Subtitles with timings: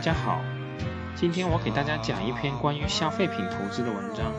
[0.00, 0.42] 大家好，
[1.14, 4.32] 今天我给大家讲一篇关于消费品投资的文章。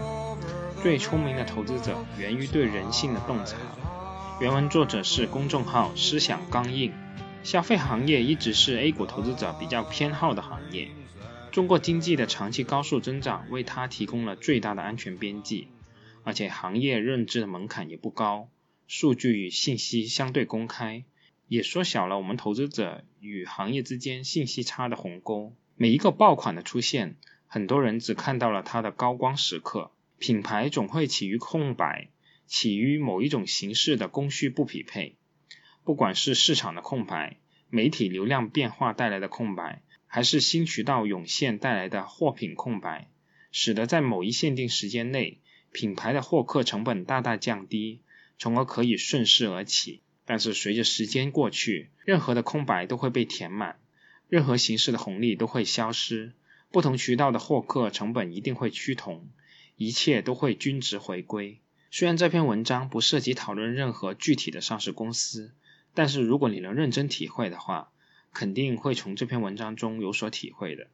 [0.82, 3.58] 最聪明的投资者源于对人性的洞察。
[4.40, 6.92] 原文作者是公众号思想刚硬。
[7.44, 10.88] 消费行业一直是 A 股投资者比较偏好的行业。
[11.52, 15.68] 中国经济的长期高速增长为它提供了最大的安全边际，
[16.24, 18.50] 而且行业认知的门槛也不高，
[18.88, 21.04] 数据与信息相对公开，
[21.52, 25.54] 也缩小了我们投资者与行业之间信息差的鸿沟。
[25.76, 29.92] 每一个爆款的出现，很多人只看到了它的高光时刻。
[30.18, 32.08] 品牌总会起于空白，
[32.48, 35.18] 起于某一种形式的供需不匹配。
[35.84, 37.36] 不管是市场的空白、
[37.70, 43.10] 媒体流量变化带来的空白，还是新渠道涌现带来的货品空白，
[43.52, 45.42] 使得在某一限定时间内，
[45.74, 48.00] 品牌的获客成本大大降低，
[48.38, 50.02] 从而可以顺势而起。
[50.26, 53.80] 但是随着时间过去，任何的空白都会被填满，
[54.30, 56.34] 任何形式的红利都会消失，
[56.72, 59.30] 不同渠道的获客成本一定会趋同。
[59.78, 61.60] 一切都会均值回归。
[61.90, 65.54] 虽然这篇文章不涉及讨论任何具体的上市公司，
[65.96, 67.92] 但是如果你能认真体会的话，
[68.32, 70.88] 肯定会从这篇文章中有所体会的。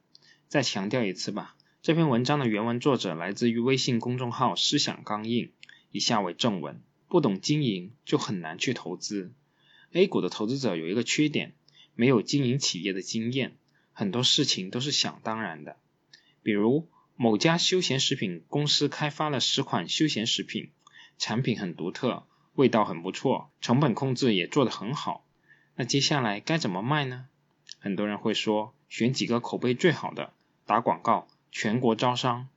[0.48, 5.52] 再强调一次吧，这篇文章的原文作者来自于微信公众号“思想刚硬”。
[5.92, 9.32] 以下为正文：不懂经营就很难去投资。
[9.92, 11.54] A 股的投资者有一个缺点，
[11.94, 13.56] 没有经营企业的经验，
[13.92, 15.76] 很多事情都是想当然的，
[16.42, 16.88] 比如。
[17.20, 20.70] 某家休闲食品公司开发了十款休闲食品，
[21.18, 25.26] 产品很独特，味道很不错，成本控制也做得很好。
[25.74, 27.26] 那接下来该怎么卖呢？
[27.80, 30.32] 很多人会说，选几个口碑最好的，
[30.64, 32.48] 打广告，全国招商。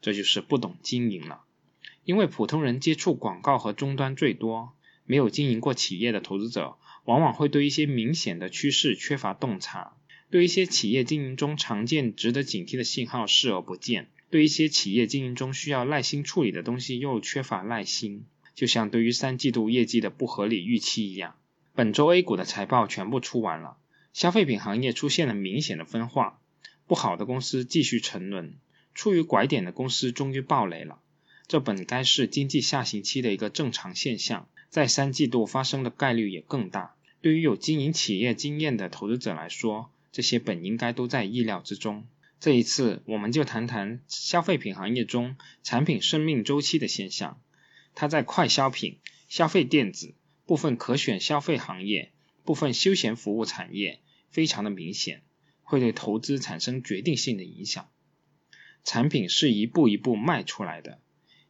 [0.00, 1.44] 这就是不懂经营了。
[2.08, 4.72] 因为普通人接触广告和终端最多，
[5.04, 9.92] 没有经营过企业的投资者，往往会对一些明显的趋势缺乏洞察。
[10.30, 21.34] 对一些企业经营中常见、值得警惕的信号视而不见，对一些企业经营中需要耐心处理的东西又缺乏耐心，就像对于三季度业绩的不合理预期一样。
[21.74, 23.76] 本周 A 股的财报全部出完了，
[24.14, 26.40] 消费品行业出现了明显的分化，
[26.86, 28.54] 不好的公司继续沉沦，
[28.94, 31.00] 处于拐点的公司终于暴雷了。
[31.48, 36.94] 这本该是经济下行期的一个正常现象，在三季度发生的概率也更大。
[37.22, 42.06] 对于有经营企业经验的投资者来说，这些本应该都在意料之中。
[42.38, 47.40] 这一次，我们就谈谈消费品行业中产品生命周期的现象。
[47.94, 48.98] 它在快消品、
[49.28, 50.14] 消费电子、
[50.44, 52.12] 部分可选消费行业、
[52.44, 55.22] 部分休闲服务产业非常的明显，
[55.62, 57.88] 会对投资产生决定性的影响。
[58.84, 61.00] 产品是一步一步卖出来的，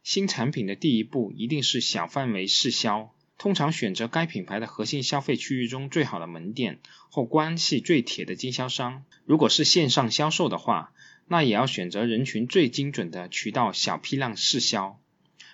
[0.03, 3.13] 新产品的第一步一定是小范围试销。
[3.37, 6.79] 通常选择该品牌的核心消费区域中最好的门店
[7.09, 9.05] 或关系最铁的经销商。
[9.25, 10.91] 如果是线上销售的话，
[11.25, 14.99] 那也要选择人群最精准的渠道，小批量试销。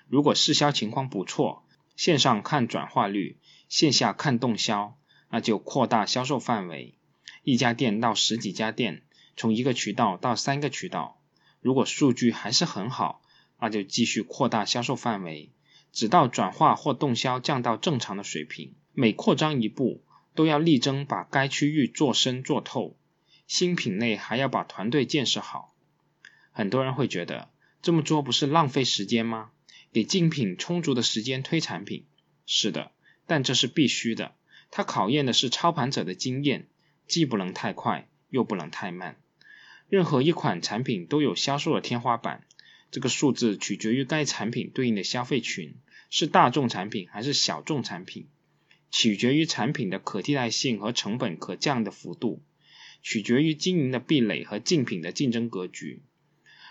[0.07, 1.63] 如果试销情况不错，
[1.95, 3.37] 线上看转化率，
[3.69, 4.97] 线下看动销，
[5.29, 6.95] 那就扩大销售范围，
[7.43, 9.03] 一家店到十几家店，
[9.37, 11.21] 从一个渠道到三个渠道。
[11.61, 13.21] 如果数据还是很好，
[13.65, 15.49] 那就继续扩大销售范围。
[15.91, 20.03] 直到转化或动销降到正常的水平，每扩张一步，
[20.35, 22.95] 都要力争把该区域做深做透。
[23.47, 25.73] 新品类还要把团队建设好。
[26.51, 27.49] 很多人会觉得
[27.81, 29.49] 这么做不是浪费时间吗？
[29.91, 32.05] 给竞品充足的时间推产品，
[32.45, 32.91] 是的，
[33.25, 34.35] 但这是必须的。
[34.69, 36.67] 它考验的是操盘者的经验，
[37.07, 39.17] 既不能太快，又不能太慢。
[39.89, 42.45] 任何一款产品都有销售的天花板，
[42.95, 45.75] 这个数字取决于该产品对应的消费群。
[46.09, 48.29] 是大众产品还是小众产品，
[48.89, 52.41] 取决于产品的可替代性和成本可降的幅度，
[53.01, 56.03] 取决于经营的壁垒和竞品的竞争格局。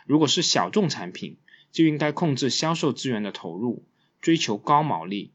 [0.07, 1.37] 如果是小众产品，
[1.73, 3.85] 就应该控制销售资源的投入，
[4.23, 5.35] 追求高毛利。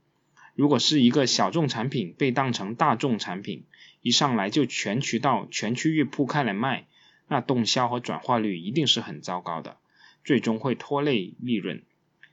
[0.55, 3.65] 如果是一个小众产品被当成大众产品，
[4.01, 6.87] 一上来就全渠道、全区域铺开来卖，
[7.27, 9.77] 那动销和转化率一定是很糟糕的，
[10.23, 11.83] 最终会拖累利润。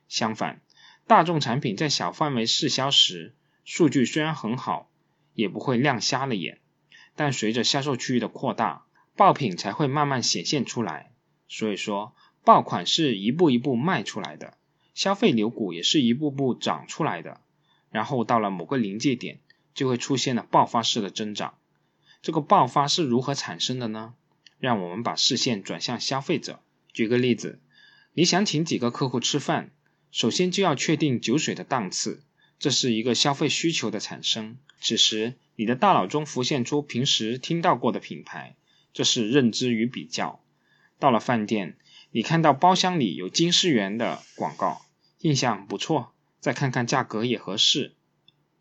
[0.09, 0.61] 相反，
[1.07, 3.35] 大众产品在小范围试销时，
[3.65, 4.91] 数据虽然很好，
[5.35, 6.61] 也不会亮瞎了眼。
[7.15, 8.85] 但随着销售区域的扩大，
[9.17, 11.11] 爆品才会慢慢显现出来。
[11.49, 14.59] 所以说，爆款是一步一步卖出来的，
[14.95, 17.41] 消费牛股也是一步步涨出来的。
[17.91, 19.41] 然后到了某个临界点，
[19.75, 21.55] 就会出现了爆发式的增长。
[22.21, 24.15] 这个爆发是如何产生的呢？
[24.59, 26.61] 让我们把视线转向消费者。
[26.93, 27.61] 举个例子，
[28.19, 29.73] 你想请几个客户吃饭？
[30.11, 32.23] 首先就要确定酒水的档次，
[32.59, 34.57] 这是一个消费需求的产生。
[34.81, 38.57] 此时，你的大脑中浮现出平时听到过的品牌，
[38.95, 40.41] 这是认知与比较。
[40.99, 41.77] 到了饭店，
[42.11, 44.81] 你看到包厢里有金狮园的广告，
[45.19, 47.97] 印象不错，再看看价格也合适，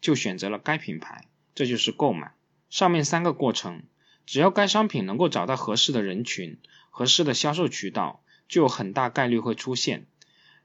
[0.01, 2.33] 就选择了该品牌，这就是购买。
[2.69, 3.83] 上面三个过程，
[4.25, 6.59] 只要该商品能够找到合适的人群、
[6.89, 10.05] 合适的销售渠道，就有很大概率会出现。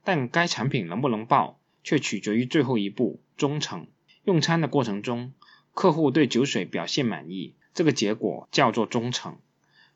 [0.03, 3.87] 但该产品能不能爆，却取决于最后一步——忠诚。
[4.23, 5.33] 用餐的过程中，
[5.73, 9.37] 客户对酒水表现满意，这个结果叫做忠诚。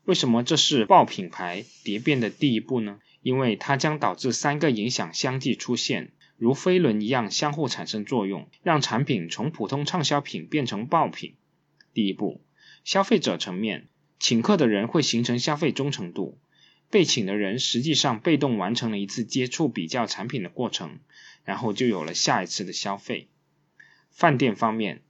[0.04, 3.00] 为什么这是爆品牌蝶变的第一步呢？
[3.22, 11.34] 因为它将导致三个影响相继出现，如飞轮一样相互产生作用，让产品从普通畅销品变成爆品。
[11.92, 12.40] 第一步，
[12.84, 13.88] 消费者层面，
[14.20, 16.38] 请客的人会形成消费忠诚度。
[16.90, 21.00] 被请的人实际上被动完成了一次接触比较产品的过程，
[21.44, 23.28] 然后就有了下一次的消费。
[24.10, 25.02] 饭店方面，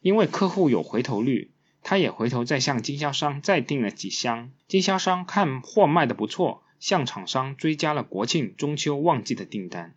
[0.00, 1.50] 因为客户有回头率，
[1.82, 4.52] 他也回头再向经销商再订了几箱。
[4.68, 9.94] 经销商看货卖的不错，向厂商追加了国庆、中秋旺季的订单。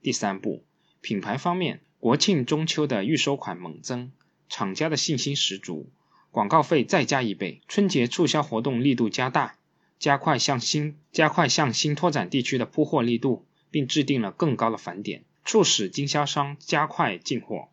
[0.00, 0.64] 第三步，
[1.00, 4.12] 品牌方面，国庆、中秋的预收款猛增，
[4.48, 5.90] 厂家的信心十足，
[6.30, 9.57] 广告费再加一倍，春节促销活动力度加大。
[9.98, 17.68] 加快向新加快向新拓展地区的铺货力度，并制定了更高的返点，促使经销商加快进货。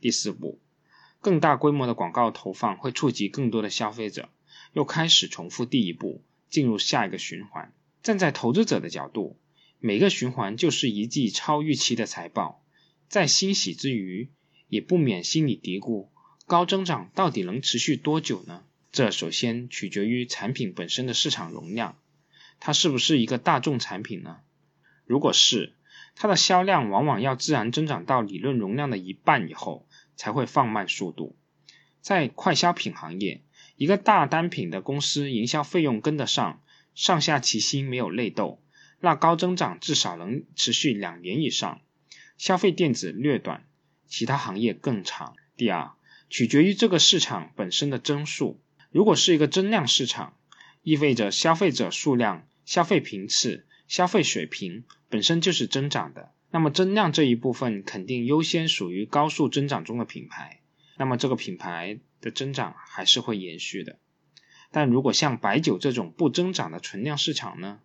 [0.00, 0.60] 第四步，
[1.20, 4.28] 更大规模的广告投放会触及更多的消费者，
[4.74, 7.72] 又开始重复第一步，进入下一个循环。
[8.02, 9.38] 站在投资者的角度，
[9.78, 12.62] 每个循环就是一季超预期的财报，
[13.08, 14.28] 在欣喜之余，
[14.68, 16.08] 也不免心里嘀咕：
[16.46, 18.64] 高增长到底能持续多久呢？
[18.94, 21.98] 这首先取决于产品本身的市场容量，
[22.60, 24.38] 它是不是一个大众产品呢？
[25.04, 25.74] 如果是，
[26.14, 31.34] 它的销量往往要自然增长到理论容量的一半以后，才会放慢速度。
[32.00, 33.42] 在快消品行业，
[33.74, 36.62] 一个大单品的公司营销费用跟得上，
[36.94, 38.62] 上下齐心没有内斗，
[39.00, 41.80] 那高增长至少能持续两年以上。
[42.38, 43.66] 消费电子略短，
[44.06, 45.34] 其他行业更长。
[45.56, 45.90] 第二，
[46.30, 48.60] 取决于这个市场本身的增速。
[48.94, 50.36] 如果是一个增量市场，
[50.84, 60.60] 意味着消费者数量、消费频次、消费水平本身就是增长的，那么增量这一部分肯定优先属于高速增长中的品牌，
[60.96, 63.98] 那么这个品牌的增长还是会延续的。
[64.70, 67.80] 但如果像白酒这种不增长的存量市场呢？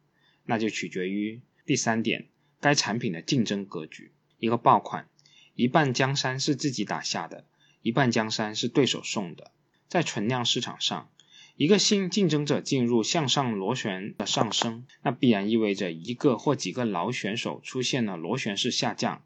[0.45, 2.27] 那就取决于第三点，
[2.59, 4.11] 该产品的竞争格局。
[4.37, 5.07] 一个爆款，
[5.55, 7.47] 一半江山是自己打下的，
[7.81, 9.51] 一半江山是对手送的。
[9.89, 11.09] 在存量市场上，
[11.55, 19.23] 一个新竞争者进入向上螺旋的上升，那必然意味着一个或几个老选手出现了螺旋式下降，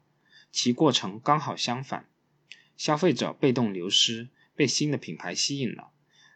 [0.50, 2.08] 其过程刚好相反。
[2.78, 5.90] 消费者被动流失，被新的品牌吸引了，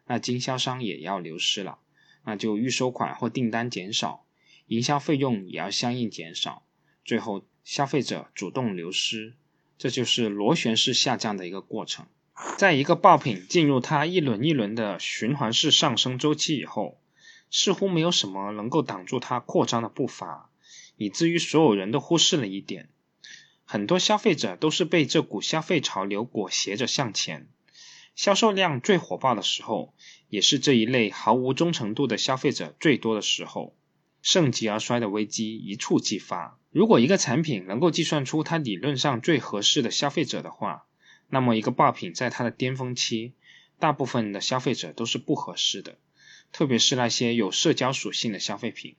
[0.07, 1.79] 那经销商也要流失了，
[2.25, 4.27] 那就预收款或订单减少，
[4.67, 6.65] 营销费用也要相应减少，
[7.03, 9.35] 最后消费者主动流失，
[9.79, 12.07] 这就是螺旋式下降的一个过程。
[12.57, 17.01] 在一个爆品进入它一轮一轮的循环式上升周期以后，
[17.51, 20.51] 似乎没有什么能够挡住它扩张的步伐，
[20.97, 22.89] 以至于所有人都忽视了一点：
[23.65, 27.49] 很多消费者都是被这股消费潮流裹挟着向前。
[28.15, 29.95] 销售量最火爆的时候，
[30.29, 33.77] 也是这一类毫无忠诚度的消费者最多的时候。
[34.21, 36.59] 盛极而衰的危机一触即发。
[36.71, 40.87] 如果一个产品能够计算出它理论上最合适的消费者的话，
[41.31, 43.35] 那么，一个爆品在它的巅峰期，
[43.79, 45.99] 大部分的消费者都是不合适的，
[46.53, 48.97] 特别是那些有社交属性的消费品。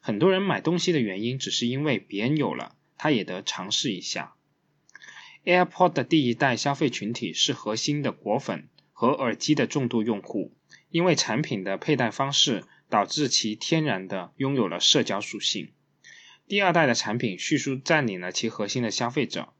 [0.00, 4.34] 很多人买东西的原因，只是因为别人有了，他也得尝试一下。
[5.44, 10.52] AirPods 的第一代消费群体是核心的果粉和耳机的重度用户，
[10.90, 15.72] 因为产品的佩戴方式导致其天然的拥有了社交属性。
[16.46, 19.54] 第二代的产品迅速占领了其核心的消费者，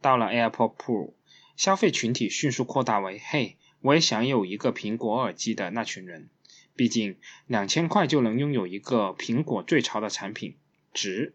[0.00, 1.14] 到了 AirPod Pro。
[1.56, 6.28] 消费群体迅速扩大为：嘿，我也想有一个苹果耳机的那群人。
[6.74, 10.56] 毕竟两千块就能拥有一个苹果最潮的产品，
[10.94, 11.34] 值。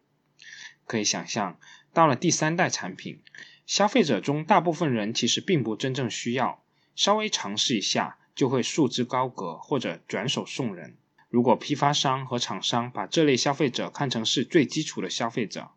[0.85, 1.59] 可以想象，
[1.93, 3.21] 到了第三代产品，
[3.65, 6.63] 消费者中大部分人其实并不真正需要，
[6.95, 10.97] 稍微尝试一下就会束之高阁或者转手送人。
[11.29, 15.69] 如果批发商和厂商把这类消费者看成是最基础的消费者，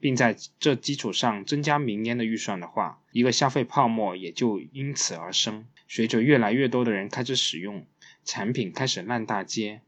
[0.00, 5.66] 并在这基础上增加明年的预算的话，一个消费泡沫也就因此而生。
[5.88, 7.86] 随着越来越多的人开始使用
[8.24, 9.80] 产品，开始烂大街，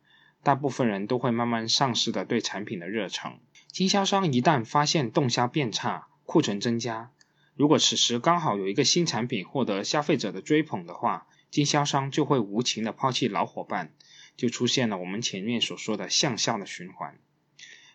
[0.42, 3.38] 大部分人都会慢慢丧失的对产品的热诚。
[3.70, 7.10] 经销商一旦发现动销变差、库存增加，
[7.54, 13.92] 如果此时刚好有一个新产品获得消费者的追捧的话，经销商就会无情的抛弃老伙伴，
[14.36, 17.18] 就出现了我们前面所说的向下的循环。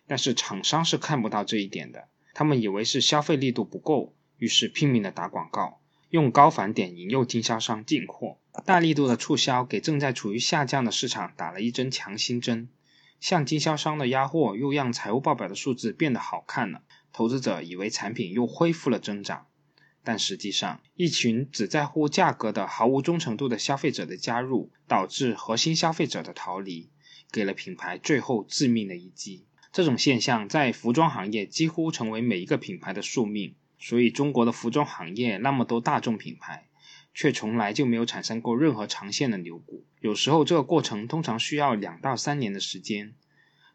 [0.08, 12.70] 但是厂商是看不到这一点的，他们以为是消费力度不够，于是拼命的打广告，用高返点引诱经销商进货，大力度的促销给正在处于下降的市场打了一针强心针。
[13.22, 19.48] 向经销商的压货又让财务报表的数字变得好看了，投资者以为产品又恢复了增长，
[20.04, 26.92] 但实际上，一群只在乎价格的毫无忠诚度的消费者的加入，导致核心消费者的逃离，
[27.32, 29.48] 给了品牌最后致命的一击。
[29.76, 36.70] 这种现象在服装行业几乎成为每一个品牌的宿命，所以中国的服装行业那么多大众品牌，
[37.14, 39.84] 却从来就没有产生过任何长线的牛股。
[40.00, 43.16] 有时候这个过程通常需要两到三年的时间，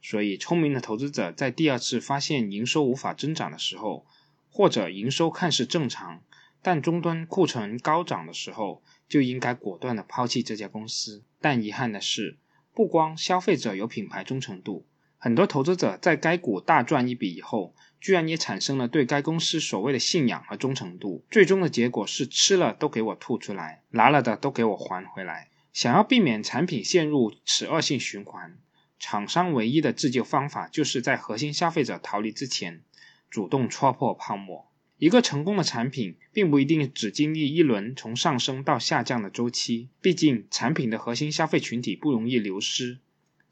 [0.01, 4.07] 所以聪明的投资者在第二次发现营收无法增长的时候，
[4.49, 6.23] 或者营收看似正常，
[6.63, 11.23] 但终端库存高涨的时候，就应该果断的抛弃这家公司。
[11.43, 12.39] 但遗憾的是，
[12.73, 14.87] 不光消费者有品牌忠诚度。
[15.23, 21.23] 很多投资者在该股大赚一笔以后，居然也产生了对该公司所谓的信仰和忠诚度。
[21.31, 25.51] 最终的结果是吃了都给我吐出来，拿了的都给我还回来。
[25.75, 28.57] 想要避免产品陷入此恶性循环，
[28.99, 32.81] 厂商唯一的自救方法就是在核心消费者逃离之前，
[33.29, 34.71] 主动戳破泡沫。
[34.97, 42.99] 一个成功的产品并不一定只经历一轮从上升到下降的周期，毕竟产品的核心消费群体不容易流失。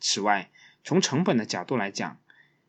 [0.00, 0.50] 此外，
[0.88, 2.18] 从成本的角度来讲，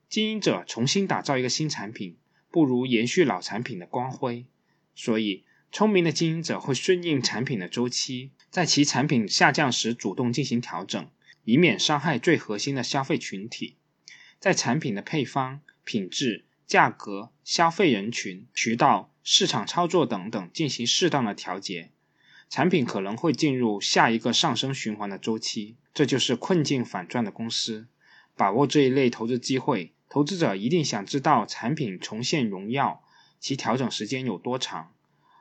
[0.09, 2.17] 经营者重新打造一个新产品，
[2.51, 4.45] 不如延续老产品的光辉。
[4.93, 11.09] 所以，聪明的经营者会顺应产品的周期，在其产品下降时主动进行调整，
[11.45, 13.77] 以免伤害最核心的消费群体。
[14.37, 21.91] 在产品的配方、品质、价格、消费人群、渠道、市场操作等等进行适当的调节，
[22.49, 25.77] 产品可能会进入下一个上升循环的周期。
[25.93, 27.87] 这就是困境反转的公司。
[28.39, 33.03] 把握这一类投资机会，投资者一定想知道产品重现荣耀，
[33.41, 34.93] 其调整时间有多长？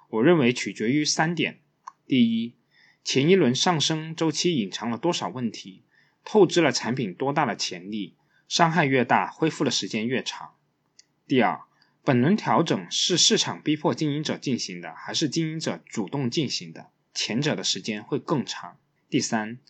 [0.09, 1.61] 我认为取决于三点：
[2.09, 2.57] 第一，
[3.05, 5.85] 前一轮上升周期隐藏了多少问题，
[6.25, 8.17] 透支了产品多大的潜力，
[8.49, 10.57] 伤害越大，恢复的时间越长；
[11.29, 11.61] 第二，
[12.03, 16.91] 本轮调整是市场逼迫经营者进行的，还是经营者主动进行的？
[17.15, 18.73] 前者的时间会更长；
[19.09, 19.61] 第三。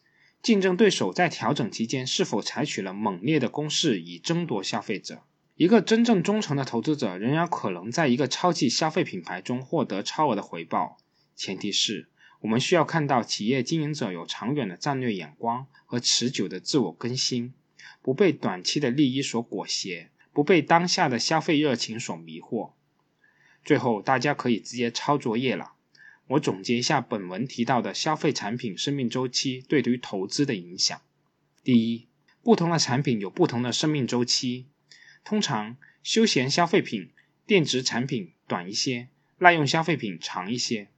[0.42, 5.22] 竞争对手在调整期间是否采取了猛烈的攻势以争夺消费者？
[5.56, 10.96] 一个真正忠诚的投资者仍然可能在一个超级消费品牌中获得超额的回报，
[11.34, 12.08] 前提是
[12.40, 17.52] 我们需要看到企业经营者有长远的战略眼光和持久的自我更新，
[18.00, 22.70] 不被短期的利益所裹挟，不被当下的消费热情所迷惑。
[23.64, 25.72] 最后，大家可以直接抄作业了。
[26.28, 31.00] 我总结一下本文提到的消费产品生命周期对于投资的影响。
[31.64, 32.06] 第一，
[32.42, 34.66] 不同的产品有不同的生命周期，
[35.24, 37.10] 通常休闲消费品、
[37.46, 39.08] 电子产品短一些，
[39.38, 40.88] 耐用消费品长一些。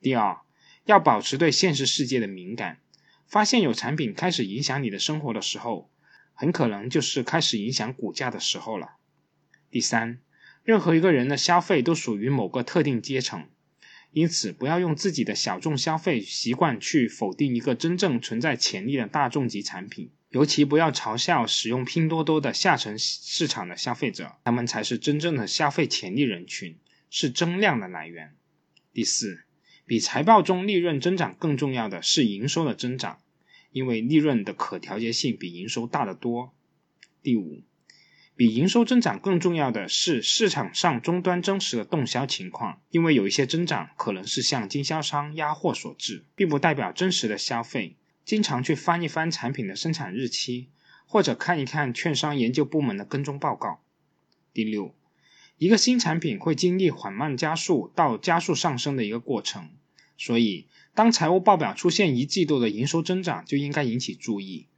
[0.00, 0.38] 第二，
[0.84, 2.78] 要保持对现实世界的敏感，
[3.26, 5.90] 发现有产品开始影响你的生活的时候，
[6.32, 8.92] 很可能就是开始影响股价的时候了。
[9.68, 10.20] 第三，
[10.62, 13.48] 任何一个人的消费都属于某个特定阶层。
[14.12, 26.76] 因此，不要用自己的小众消费习惯去否定一个真正存在潜力的大众级产品，尤其不要嘲笑使用拼多多的下沉市场的消费者，他们才是真正的消费潜力人群，
[27.08, 28.34] 是增量的来源。
[28.92, 29.44] 第四，
[29.86, 33.20] 比财报中利润增长更重要的是营收的增长，
[33.70, 36.52] 因为利润的可调节性比营收大得多。
[37.22, 37.62] 第五。
[38.40, 47.96] 比营收增长更重要的是市场上终端真实的动销情况，因为有一些增长可能是向经销商压货所致，并不代表真实的消费。
[48.24, 50.70] 经常去翻一翻产品的生产日期，
[51.04, 53.82] 或者看一看券商研究部门的跟踪报告。
[54.54, 54.94] 第六，
[55.58, 59.68] 一个新产品会经历缓慢加速到加速上升的一个过程，
[60.16, 64.68] 所以当财务报表出现一季度的营收增长，就应该引起注意；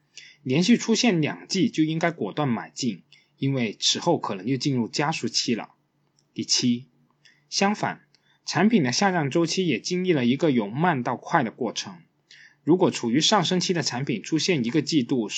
[0.42, 3.04] 连续出现两季，就应该果断买进。
[3.36, 5.70] 因为此后可能就进入加速期了。
[6.34, 6.86] 第七，
[7.50, 8.06] 相反，
[8.46, 11.98] 产品的下降周期也经历了一个由慢到快的过程。
[12.64, 15.28] 如果处于上升期的产品出现一个季度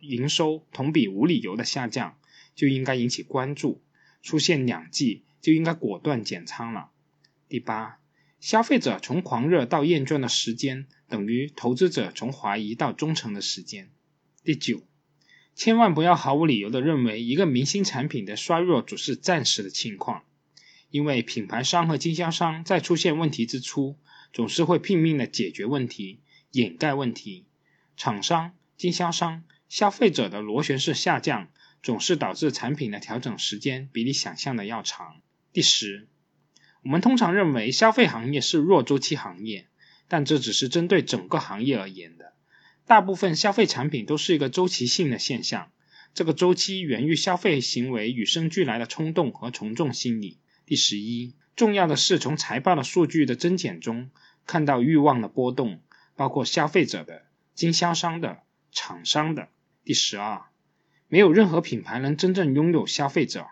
[0.00, 2.18] 营收同比无理由的下降，
[2.54, 3.80] 就应该引起关注；
[4.22, 6.90] 出现两季就应该果断减仓了。
[7.48, 7.98] 第八，
[8.38, 13.90] 消费者从狂热到厌倦的时间，等于投资者从怀疑到忠诚的时间。
[14.42, 14.82] 第九。
[15.54, 20.24] 千万不要毫无理由的认为一个明星产品的衰弱只是暂时的情况，
[20.90, 23.96] 因为品牌商和经销商在出现问题之初，
[24.32, 26.20] 总是会拼命的解决问题、
[26.50, 27.46] 掩盖问题。
[27.96, 31.48] 厂商、经销商、消费者的螺旋式下降，
[31.84, 35.20] 总是导致产品的调整时间比你想象的要长。
[35.52, 36.08] 第十，
[36.82, 39.68] 我们通常认为消费行业是弱周期行业，
[40.08, 42.23] 但这只是针对整个行业而言的。
[42.86, 45.70] 大部分消费产品都是一个周期性的现象，
[46.12, 50.38] 这个周期源于消费行为与生俱来的冲动和从众心理。
[50.66, 54.10] 第十一，重要的是从财报的数据的增减中
[54.46, 55.80] 看到欲望的波动，
[56.14, 57.22] 包括消费者的、
[57.54, 59.48] 经销商的、厂商的。
[59.82, 60.42] 第十二，
[61.08, 63.46] 没有任何品牌能真正拥有消费者，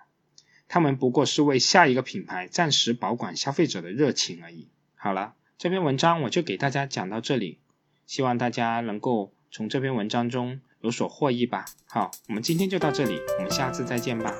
[0.69, 4.69] 他们不过是为下一个品牌暂时保管消费者的热情而已。
[4.95, 7.59] 好了，这篇文章我就给大家讲到这里。
[8.07, 11.65] 希望大家能够从这篇文章中有所获益吧。
[11.87, 14.35] 好，我们今天就到这里，我们下次再见吧。